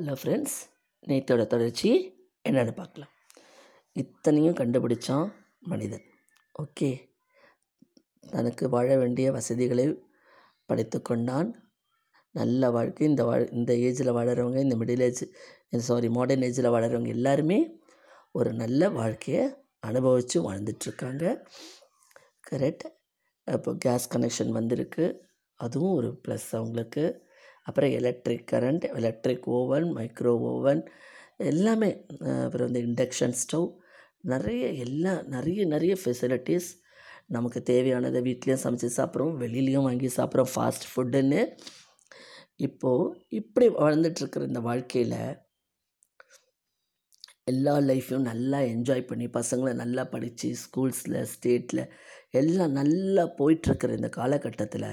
Hello 0.00 0.14
friends 0.22 0.54
நேற்றோட 1.06 1.46
தொடர்ச்சி. 1.46 1.90
என்னென்னு 2.48 2.74
பார்க்கலாம். 2.74 3.10
இத்தனையும் 3.92 4.54
கண்டுபிடிச்சான் 4.54 5.32
மனிதன். 5.60 6.02
ஓகே. 6.62 7.08
தனக்கு 8.30 8.68
வாழ 8.68 8.96
வேண்டிய 8.96 9.32
வசதிகளை 9.32 10.02
படைத்து 10.64 11.02
கொண்டான். 11.02 11.72
நல்ல 12.30 12.70
வாழ்க்கை. 12.70 13.06
இந்த 13.06 13.24
வாழ் 13.24 13.48
இந்த 13.50 13.72
ஏஜில் 13.72 14.14
வாழறவங்க 14.16 14.58
இந்த 14.58 14.76
மிடில் 14.76 15.00
ஏஜ் 15.00 15.24
சாரி 15.78 16.08
மாடர்ன் 16.08 16.42
ஏஜில் 16.42 16.72
வாழறவங்க 16.74 17.08
எல்லாருமே 17.08 17.80
ஒரு 18.32 18.52
நல்ல 18.52 18.88
வாழ்க்கையை 18.88 19.54
அனுபவித்து 19.80 20.52
வாழ்ந்துட்டுருக்காங்க 20.52 21.44
கரெக்ட் 22.50 22.86
இப்போ 23.44 23.74
கேஸ் 23.78 24.08
கனெக்ஷன் 24.16 24.48
வந்திருக்கு. 24.48 25.24
அதுவும் 25.54 25.94
ஒரு 25.94 26.20
ப்ளஸ் 26.28 26.48
அவங்களுக்கு. 26.52 27.30
அப்புறம் 27.66 27.90
electric 27.90 28.46
current 28.52 28.84
electric 28.92 29.46
oven 29.48 29.86
micro 29.96 30.32
oven 30.50 30.82
எல்லாமே 31.44 31.90
அப்புறம் 32.42 32.66
வந்து 32.66 32.82
இண்டக்ஷன் 32.86 33.36
ஸ்டவ் 33.42 33.68
நிறைய 34.24 34.64
எல்லாம் 34.84 35.22
நிறைய 35.26 35.62
நிறைய 35.66 35.94
ஃபெசிலிட்டிஸ் 36.04 36.68
நமக்கு 37.26 37.60
தேவையானதை 37.66 38.20
வீட்லேயும் 38.22 38.64
சமைச்சு 38.64 38.90
சாப்பிட்றோம் 38.96 39.38
வெளியிலையும் 39.38 39.82
வாங்கி 39.82 40.08
சாப்பிட்றோம் 40.16 40.52
ஃபாஸ்ட் 40.54 40.86
ஃபுட்டுன்னு 40.90 41.40
இப்போது 42.56 43.12
இப்படி 43.28 43.66
வாழ்ந்துட்டுருக்கிற 43.76 44.46
இந்த 44.46 44.60
வாழ்க்கையில் 44.60 45.18
எல்லா 47.44 47.74
லைஃப்பையும் 47.80 48.28
நல்லா 48.32 48.58
என்ஜாய் 48.72 49.08
பண்ணி 49.08 49.26
பசங்களை 49.30 49.72
நல்லா 49.74 50.02
படித்து 50.04 50.48
ஸ்கூல்ஸில் 50.62 51.18
ஸ்டேட்டில் 51.32 51.82
எல்லாம் 52.30 52.70
நல்லா 52.70 53.24
போயிட்டுருக்கிற 53.38 53.96
இந்த 53.96 54.08
காலகட்டத்தில் 54.08 54.90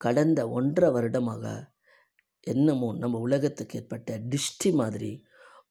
கடந்த 0.00 0.40
ஒன்றரை 0.50 0.88
வருடமாக 0.90 1.54
என்னமோ 2.54 2.88
நம்ம 3.02 3.18
உலகத்துக்கு 3.26 3.78
ஏற்பட்ட 3.80 4.18
டிஷ்டி 4.32 4.70
மாதிரி 4.80 5.12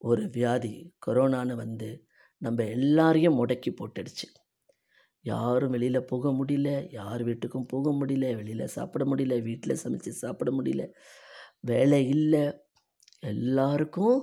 ஒரு 0.09 0.23
வியாதி 0.35 0.73
கொரோனான்னு 1.07 1.55
வந்து 1.63 1.89
நம்ம 2.41 2.65
எல்லாரையும் 2.77 3.37
முடக்கி 3.39 3.71
போட்டுடுச்சு. 3.73 4.27
யாரும் 5.25 5.73
வெளியில் 5.75 6.07
போக 6.11 6.31
முடியல 6.39 6.69
யார் 6.99 7.21
வீட்டுக்கும் 7.29 7.69
போக 7.73 7.91
முடியல 7.99 8.27
வெளியில் 8.39 8.73
சாப்பிட 8.77 9.03
முடியல 9.11 9.37
வீட்டில் 9.47 9.81
சமைச்சு 9.83 10.11
சாப்பிட 10.23 10.51
முடியல 10.57 10.83
வேலை 11.71 12.01
இல்லை. 12.17 12.43
எல்லாருக்கும் 13.23 14.17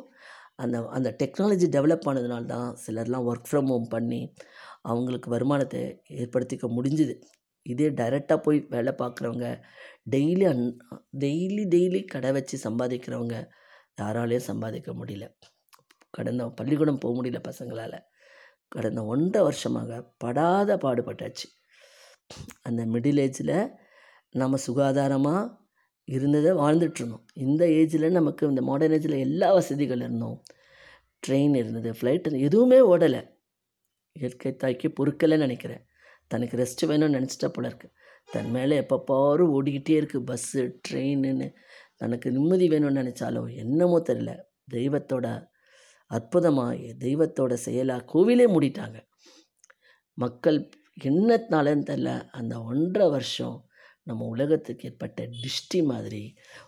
அந்த 0.64 0.76
அந்த 0.96 1.08
டெக்னாலஜி 1.22 1.66
டெவலப் 1.76 2.06
ஆனதுனால 2.10 2.44
தான் 2.54 2.68
சிலர்லாம் 2.84 3.28
ஒர்க் 3.30 3.48
ஃப்ரம் 3.50 3.70
ஹோம் 3.72 3.88
பண்ணி 3.88 4.20
அவங்களுக்கு 4.90 5.28
வருமானத்தை 5.30 5.82
ஏற்படுத்திக்க 6.22 6.66
முடிஞ்சுது. 6.78 7.14
இதே 7.64 7.88
டைரெக்டாக 7.90 8.36
போய் 8.36 8.58
வேலை 8.68 8.92
பார்க்குறவங்க 8.98 9.46
டெய்லி 10.10 10.44
அன் 10.48 10.64
டெய்லி 11.18 11.64
டெய்லி 11.74 12.00
கடை 12.04 12.32
வச்சு 12.32 12.56
சம்பாதிக்கிறவங்க 12.64 13.36
யாராலையும் 14.00 14.48
சம்பாதிக்க 14.50 14.92
முடியல. 14.92 15.26
கடந்த 16.10 16.48
பள்ளிக்கூடம் 16.48 16.98
போக 16.98 17.14
முடியல 17.20 17.40
பசங்களால். 17.48 17.98
கடந்த 18.68 19.04
ஒன்றரை 19.04 19.42
வருஷமாக 19.42 20.14
படாத 20.18 20.76
பாடுபட்டாச்சு. 20.76 21.46
அந்த 22.62 22.82
மிடில் 22.86 23.20
ஏஜில் 23.26 23.56
நம்ம 24.30 24.58
சுகாதாரமாக 24.66 25.42
இருந்ததை 26.04 26.52
வாழ்ந்துட்டுருந்தோம் 26.52 27.24
இந்த 27.34 27.66
ஏஜில் 27.66 28.10
நமக்கு 28.10 28.48
இந்த 28.48 28.62
மாடர்ன் 28.62 28.94
ஏஜில் 28.94 29.18
எல்லா 29.18 29.52
வசதிகள் 29.52 29.98
இருந்தோம். 29.98 30.42
ட்ரெயின் 31.26 31.56
இருந்தது 31.56 31.90
ஃப்ளைட் 31.92 32.26
இருந்தது 32.26 32.40
எதுவுமே 32.40 32.78
ஓடலை. 32.92 33.22
இயற்கை 34.12 34.56
தாக்கி 34.56 34.88
பொறுக்கலைன்னு 34.88 35.46
நினைக்கிறேன். 35.46 35.84
தனக்கு 36.34 36.58
ரெஸ்ட் 36.62 36.86
வேணும்னு 36.90 37.16
நினச்சிட்டா 37.16 37.48
போல 37.48 37.68
இருக்கு. 37.70 37.88
தன் 38.34 38.50
மேலே 38.50 38.76
எப்போ 38.82 38.96
பாரு 39.10 39.46
ஓடிக்கிட்டே 39.54 39.96
இருக்குது 40.00 40.26
பஸ்ஸு 40.30 40.62
ட்ரெயின்னு 40.88 41.48
தனக்கு 42.02 42.28
நிம்மதி 42.36 42.66
வேணும்னு 42.68 43.00
நினச்சாலும் 43.00 43.50
என்னமோ 43.56 43.98
தெரில 44.08 44.30
தெய்வத்தோட 44.74 45.26
அற்புதமாக 46.10 46.74
தெய்வத்தோட 47.04 47.52
செயலாக 47.66 48.06
கோவிலே 48.12 48.46
மூடிட்டாங்க. 48.54 48.98
மக்கள் 50.18 50.58
என்னத்தினாலன்னு 51.04 51.86
தெரில 51.90 52.10
அந்த 52.30 52.54
ஒன்றரை 52.62 53.06
வருஷம் 53.10 53.56
நம்ம 54.02 54.26
உலகத்துக்கு 54.26 54.88
ஏற்பட்ட 54.88 55.28
டிஷ்டி 55.42 55.78
மாதிரி 55.84 56.22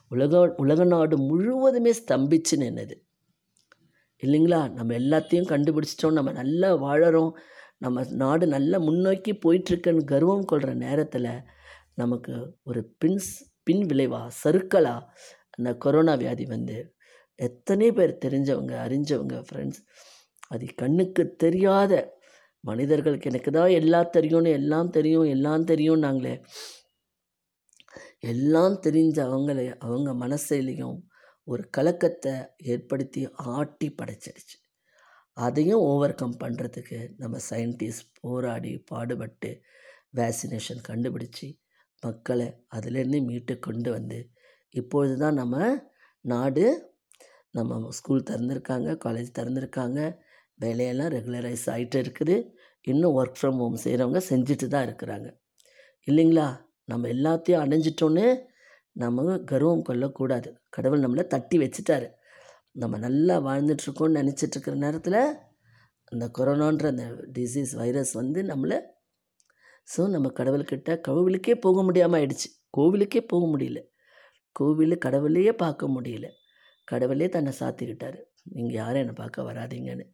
உலக 0.09 0.55
உலக 0.57 0.85
நாடு 0.85 1.17
முழுவதுமே 1.19 1.93
ஸ்தம்பிச்சு 2.01 2.55
நின்னது. 2.57 2.97
இல்லைங்களா? 4.23 4.61
நம்ம 4.71 4.95
எல்லாத்தையும் 4.99 5.51
கண்டுபிடிச்சிட்டோம். 5.53 6.17
நம்ம 6.19 6.33
நல்லா 6.33 6.71
வாழறோம். 6.77 7.33
நம்ம 7.81 8.05
நாடு 8.15 8.45
நல்ல 8.47 8.79
முன்னோக்கி 8.79 9.33
போயிட்டுருக்குன்னு 9.37 10.03
கர்வம் 10.05 10.45
கொள்கிற 10.45 10.73
நேரத்தில் 10.77 11.33
நமக்கு 11.95 12.35
ஒரு 12.63 12.81
பின்ஸ் 13.05 13.33
பின் 13.63 13.85
விளைவாக 13.87 14.35
சருக்களாக 14.43 15.09
அந்த 15.51 15.71
கொரோனா 15.77 16.15
வியாதி 16.15 16.45
வந்து 16.47 16.77
எத்தனை 17.39 17.89
பேர் 17.93 18.21
தெரிஞ்சவங்க 18.25 18.75
அறிஞ்சவங்க 18.87 19.37
ஃப்ரெண்ட்ஸ் 19.49 19.81
அது 20.49 20.67
கண்ணுக்கு 20.75 21.23
தெரியாத 21.37 21.93
மனிதர்களுக்கு 22.65 23.31
எனக்கு 23.31 23.51
தான் 23.51 23.73
எல்லாம் 23.73 24.11
தெரியும்னு 24.11 24.53
எல்லாம் 24.53 24.91
தெரியும் 24.91 25.27
எல்லாம் 25.27 25.65
தெரியும் 25.65 26.01
நாங்களே 26.01 26.35
எல்லாம் 28.27 28.77
தெரிஞ்ச 28.87 29.19
அவங்கள 29.27 29.59
அவங்க 29.79 30.11
மனசிலையும் 30.25 30.97
ஒரு 31.49 31.63
கலக்கத்தை 31.77 32.35
ஏற்படுத்தி 32.65 33.21
ஆட்டி 33.53 33.89
படைச்சிடுச்சு 33.99 34.57
அதையும் 35.37 35.83
ஓவர் 35.91 36.15
கம் 36.15 36.37
பண்ணுறதுக்கு 36.45 36.99
நம்ம 37.19 37.39
சயின்டிஸ்ட் 37.51 38.07
போராடி 38.21 38.73
பாடுபட்டு 38.91 39.51
வேக்சினேஷன் 40.17 40.83
கண்டுபிடிச்சி 40.89 41.49
மக்களை 42.03 42.47
அதிலேருந்து 42.75 43.21
மீட்டு 43.25 43.55
கொண்டு 43.59 43.91
வந்து 43.91 44.19
இப்பொழுது 44.75 45.15
தான் 45.19 45.35
நம்ம 45.35 45.57
நாடு 46.25 46.65
நம்ம 47.51 47.91
ஸ்கூல் 47.91 48.29
திறந்துருக்காங்க 48.31 48.91
காலேஜ் 49.05 49.37
திறந்துருக்காங்க 49.39 50.01
வேலையெல்லாம் 50.59 51.13
ரெகுலரைஸ் 51.13 51.67
ஆகிட்டு 51.73 51.99
இருக்குது. 52.03 52.37
இன்னும் 52.85 53.17
ஒர்க் 53.19 53.39
ஃப்ரம் 53.41 53.59
ஹோம் 53.59 53.79
செய்கிறவங்க 53.85 54.21
செஞ்சுட்டு 54.29 54.67
தான் 54.67 54.87
இருக்கிறாங்க. 54.89 55.29
இல்லைங்களா? 56.09 56.47
நம்ம 56.85 57.09
எல்லாத்தையும் 57.09 57.63
அடைஞ்சிட்டோன்னு 57.65 58.27
நம்ம 58.97 59.39
கர்வம் 59.45 59.83
கொள்ளக்கூடாது. 59.83 60.51
கடவுள் 60.71 61.05
நம்மளை 61.05 61.25
தட்டி 61.27 61.57
வச்சுட்டாரு. 61.59 62.09
நம்ம 62.77 62.99
நல்லா 62.99 63.37
வாழ்ந்துட்டுருக்கோம்னு 63.49 64.21
நினச்சிட்ருக்கிற 64.21 64.75
நேரத்தில் 64.77 65.21
அந்த 66.13 66.25
கொரோனான்ற 66.39 66.87
அந்த 66.87 67.07
டிசீஸ் 67.33 67.73
வைரஸ் 67.75 68.13
வந்து 68.13 68.43
நம்மளை 68.43 68.79
ஸோ 69.89 70.03
நம்ம 70.09 70.29
கடவுள்கிட்ட 70.29 70.93
கோவிலுக்கே 71.09 71.55
போக 71.57 71.83
முடியாமல் 71.83 72.19
ஆயிடுச்சு. 72.21 72.49
கோவிலுக்கே 72.79 73.21
போக 73.27 73.45
முடியல. 73.47 73.81
கோவில் 74.53 74.97
கடவுளையே 74.99 75.53
பார்க்க 75.53 75.87
முடியல. 75.87 76.27
கடவுளே 76.85 77.29
தன்னை 77.29 77.53
சாத்திக்கிட்டார். 77.61 78.19
நீங்கள் 78.43 78.77
யாரும் 78.77 79.01
என்னை 79.01 79.15
பார்க்க 79.15 79.43
வராதீங்கன்னு. 79.43 80.05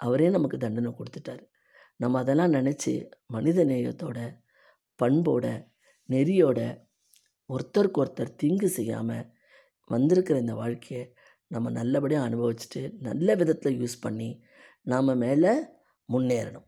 அவரே 0.00 0.28
நமக்கு 0.30 0.56
தண்டனை 0.58 0.90
கொடுத்துட்டாரு. 0.98 1.44
நம்ம 1.96 2.18
அதெல்லாம் 2.18 2.52
நினச்சி 2.52 2.92
மனித 3.26 3.64
நேயத்தோட 3.64 4.18
பண்போட 5.00 5.46
நெறியோட 6.08 6.60
ஒருத்தருக்கு 7.50 8.00
ஒருத்தர் 8.02 8.36
தீங்கு 8.36 8.68
செய்யாமல் 8.68 9.26
வந்திருக்கிற 9.90 10.36
இந்த 10.38 10.54
வாழ்க்கையை 10.54 11.02
நம்ம 11.54 11.70
நல்லபடியாக 11.78 12.28
அனுபவிச்சுட்டு 12.28 12.80
நல்ல 13.08 13.34
விதத்தில் 13.40 13.78
யூஸ் 13.82 13.96
பண்ணி 14.06 14.30
நாம் 14.92 15.18
மேலே 15.24 15.52
முன்னேறணும். 16.08 16.66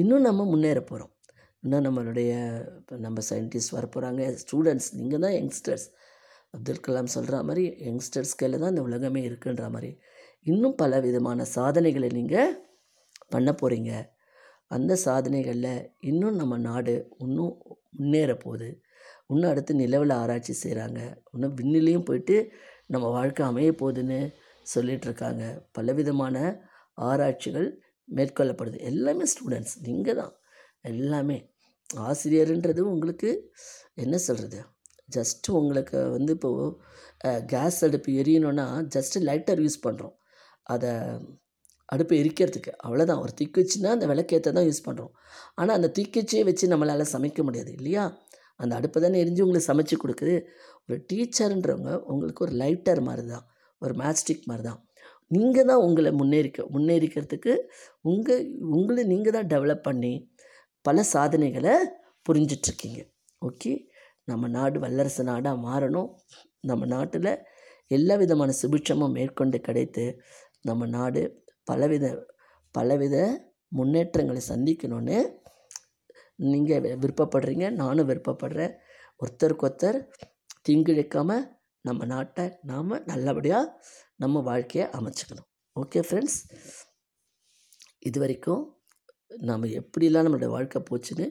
இன்னும் 0.00 0.26
நம்ம 0.28 0.44
முன்னேற 0.52 0.80
போகிறோம் 0.90 1.12
இன்னும் 1.62 1.84
நம்மளுடைய 1.86 2.32
இப்போ 2.78 2.96
நம்ம 3.06 3.22
சயின்டிஸ்ட் 3.30 3.74
வர 3.76 3.86
போகிறாங்க 3.94 4.22
ஸ்டூடெண்ட்ஸ் 4.42 4.90
நீங்கள் 4.98 5.22
தான் 5.24 5.34
யங்ஸ்டர்ஸ் 5.38 5.86
அப்துல் 6.54 6.84
கலாம் 6.86 7.14
சொல்கிற 7.14 7.38
மாதிரி 7.48 7.64
யங்ஸ்டர்ஸ் 7.86 8.36
கையில் 8.40 8.60
தான் 8.62 8.72
இந்த 8.74 8.82
உலகமே 8.88 9.20
இருக்குன்ற 9.28 9.64
மாதிரி. 9.74 9.90
இன்னும் 10.50 10.76
பல 10.82 11.00
விதமான 11.06 11.44
சாதனைகளை 11.56 12.08
நீங்கள் 12.18 12.52
பண்ண 13.34 13.50
போகிறீங்க 13.52 13.92
அந்த 14.76 14.92
சாதனைகளில் 15.06 15.72
இன்னும் 16.10 16.38
நம்ம 16.40 16.54
நாடு 16.68 16.94
இன்னும் 17.18 17.54
முன்னேற 17.98 18.32
போகுது. 18.44 18.68
இன்னும் 19.32 19.50
அடுத்து 19.52 19.72
நிலவில் 19.82 20.14
ஆராய்ச்சி 20.22 20.54
செய்கிறாங்க 20.62 21.00
இன்னும் 21.34 21.56
விண்ணிலையும் 21.60 22.06
போயிட்டு 22.08 22.36
நம்ம 22.94 23.06
வாழ்க்கை 23.16 23.42
அமைய 23.50 23.72
போகுதுன்னு 23.80 24.20
சொல்லிகிட்ருக்காங்க 24.66 25.44
பலவிதமான 25.76 26.36
ஆராய்ச்சிகள் 27.08 27.68
மேற்கொள்ளப்படுது. 28.08 28.78
எல்லாமே 28.90 29.24
ஸ்டூடெண்ட்ஸ் 29.32 29.76
நீங்கள் 29.86 30.18
தான் 30.20 30.34
எல்லாமே. 30.92 31.38
ஆசிரியருன்றது 31.90 32.80
உங்களுக்கு 32.92 33.30
என்ன 34.02 34.16
சொல்கிறது 34.26 34.60
ஜஸ்ட்டு 35.16 35.54
உங்களுக்கு 35.58 35.98
வந்து 36.16 36.32
இப்போது 36.36 36.64
கேஸ் 37.52 37.78
அடுப்பு 37.86 38.10
எரியணும்னா 38.20 38.66
ஜஸ்ட்டு 38.94 39.22
லைட்டர் 39.28 39.62
யூஸ் 39.64 39.84
பண்ணுறோம் 39.86 40.16
அதை 40.74 40.90
அடுப்பு 41.88 42.14
எரிக்கிறதுக்கு. 42.22 42.72
அவ்வளோதான் 42.86 43.22
ஒரு 43.24 43.32
தீக்குச்சின்னா 43.40 43.90
அந்த 43.96 44.06
விளக்கேற்ற 44.10 44.50
தான் 44.56 44.68
யூஸ் 44.68 44.86
பண்ணுறோம் 44.88 45.12
ஆனால் 45.60 45.76
அந்த 45.78 45.88
தீக்குச்சியை 45.98 46.42
வச்சு 46.48 46.64
நம்மளால் 46.72 47.12
சமைக்க 47.14 47.42
முடியாது 47.48 47.70
இல்லையா? 47.78 48.04
அந்த 48.60 48.72
அடுப்பு 48.78 48.98
தானே 49.04 49.20
எரிஞ்சு 49.24 49.44
உங்களுக்கு 49.46 49.68
சமைச்சு 49.70 49.96
கொடுக்குது. 50.02 50.34
ஒரு 50.88 50.98
டீச்சருன்றவங்க 51.10 51.90
உங்களுக்கு 52.12 52.44
ஒரு 52.46 52.54
லைட்டர் 52.62 53.00
மாதிரி 53.08 53.24
தான் 53.34 53.46
ஒரு 53.82 53.94
மேட்ச்ஸ்டிக் 54.00 54.48
மாதிரி 54.50 54.64
தான் 54.68 54.80
நீங்கள் 55.30 55.68
தான் 55.70 55.82
உங்களை 55.86 56.10
முன்னேறிக்க 56.20 56.64
முன்னேறிக்கிறதுக்கு 56.74 57.52
உங்கள் 58.10 58.44
உங்களை 58.76 59.02
நீங்கள் 59.12 59.36
தான் 59.36 59.50
டெவலப் 59.54 59.86
பண்ணி 59.88 60.12
பல 60.84 61.02
சாதனைகளை 61.14 61.74
புரிஞ்சிட்ருக்கீங்க. 62.26 63.00
ஓகே? 63.48 63.72
நம்ம 64.28 64.48
நாடு 64.56 64.78
வல்லரசு 64.84 65.22
நாடாக 65.24 65.56
மாறணும். 65.66 66.08
நம்ம 66.60 66.86
நாட்டில் 66.86 67.30
எல்லா 67.90 68.14
விதமான 68.22 68.50
சுபிட்சமும் 68.62 69.14
மேற்கொண்டு 69.18 69.58
கிடைத்து 69.60 70.04
நம்ம 70.60 70.86
நாடு 70.96 71.22
பலவித 71.64 72.06
பலவித 72.74 73.16
முன்னேற்றங்களை 73.72 74.40
சந்திக்கணும்னு 74.48 75.18
நீங்கள் 76.38 76.98
விருப்பப்படுறீங்க 77.02 77.66
நானும் 77.82 78.08
விருப்பப்படுறேன். 78.10 78.74
ஒருத்தருக்கு 79.22 79.66
ஒருத்தர் 79.68 79.98
தீங்கிழைக்காமல் 80.68 81.44
நம்ம 81.80 82.04
நாட்டை 82.04 82.44
நாம் 82.70 83.04
நல்லபடியாக 83.04 83.72
நம்ம 84.16 84.40
வாழ்க்கையை 84.40 84.86
அமைச்சுக்கணும். 84.98 85.48
Okay 85.76 86.00
friends? 86.06 86.38
இது 88.08 88.18
வரைக்கும் 88.20 88.62
நாம் 89.28 89.64
எப்படிலாம் 89.80 90.24
நம்மளுடைய 90.26 90.50
வாழ்க்கை 90.56 90.80
போச்சுன்னு 90.90 91.26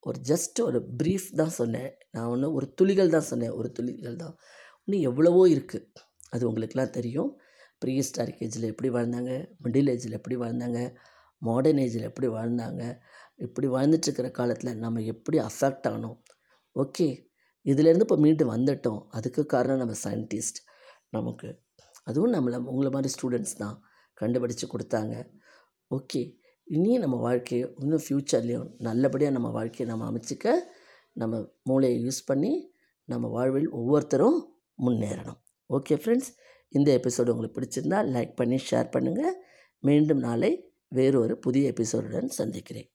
ஒரு 0.00 0.18
ஜஸ்ட் 0.30 0.58
ஒரு 0.68 0.78
ப்ரீஃப் 1.00 1.28
தான் 1.40 1.54
சொன்னேன். 1.58 1.90
நான் 2.14 2.26
ஒன்று 2.26 2.48
ஒரு 2.52 2.66
துளிகள் 2.74 3.14
தான் 3.16 3.28
சொன்னேன். 3.30 3.54
ஒரு 3.58 3.68
துளிகள் 3.72 4.16
தான். 4.16 4.34
இன்னும் 4.84 5.04
எவ்வளவோ 5.10 5.42
இருக்குது 5.54 5.86
அது 6.30 6.42
உங்களுக்கெல்லாம் 6.48 6.96
தெரியும். 6.98 7.30
ப்ரீ 7.78 7.92
ஹிஸ்டாரிக் 7.98 8.42
ஏஜில் 8.46 8.70
எப்படி 8.70 8.88
வாழ்ந்தாங்க? 8.90 9.32
மிடில் 9.64 9.90
ஏஜில் 9.94 10.18
எப்படி 10.18 10.36
வாழ்ந்தாங்க? 10.36 10.80
மாடர்ன் 11.48 11.80
ஏஜில் 11.84 12.08
எப்படி 12.10 12.28
வாழ்ந்தாங்க 12.28 12.82
இப்படி 13.44 13.66
வாழ்ந்துட்டுருக்கிற 13.68 14.28
காலத்தில் 14.30 14.80
நம்ம 14.84 15.00
எப்படி 15.12 15.38
அஃபெக்ட் 15.38 15.86
ஆனோம். 15.92 16.18
ஓகே 16.76 17.06
இதுலேருந்து 17.66 18.06
இப்போ 18.06 18.16
மீண்டு 18.16 18.44
வந்துட்டோம். 18.54 19.00
அதுக்கு 19.08 19.42
காரணம் 19.46 19.80
நம்ம 19.82 19.94
சயின்டிஸ்ட் 20.04 20.60
நமக்கு. 21.10 21.48
அதுவும் 22.04 22.34
நம்மளை 22.34 22.58
உங்களை 22.72 22.90
மாதிரி 22.90 23.10
ஸ்டூடெண்ட்ஸ் 23.14 23.56
தான் 23.56 23.76
கண்டுபிடிச்சு 24.20 24.66
கொடுத்தாங்க. 24.74 25.14
ஓகே 25.90 26.22
இனியும் 26.68 27.04
நம்ம 27.04 27.16
வாழ்க்கையை 27.16 27.64
இன்னும் 27.82 28.04
ஃப்யூச்சர்லேயும் 28.06 28.68
நல்லபடியாக 28.78 29.34
நம்ம 29.36 29.48
வாழ்க்கையை 29.50 29.86
நம்ம 29.92 30.04
அமைச்சிக்க 30.10 30.54
நம்ம 31.12 31.40
மூளையை 31.62 31.96
யூஸ் 32.04 32.20
பண்ணி 32.26 32.52
நம்ம 33.08 33.28
வாழ்வில் 33.28 33.68
ஒவ்வொருத்தரும் 33.70 34.38
முன்னேறணும். 34.78 35.40
ஓகே 35.70 35.94
ஃப்ரெண்ட்ஸ் 36.02 36.30
இந்த 36.68 36.88
எபிசோடு 36.98 37.32
உங்களுக்கு 37.34 37.56
பிடிச்சிருந்தா 37.58 37.98
லைக் 38.14 38.34
பண்ணி 38.36 38.58
ஷேர் 38.70 38.92
பண்ணுங்கள் 38.94 39.34
மீண்டும் 39.84 40.18
நாளை 40.18 40.52
வேறொரு 40.92 41.38
புதிய 41.38 41.72
எபிசோடுடன் 41.72 42.26
சந்திக்கிறேன். 42.26 42.91